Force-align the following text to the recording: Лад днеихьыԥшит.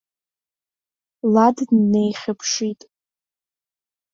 Лад 1.33 1.57
днеихьыԥшит. 1.69 2.81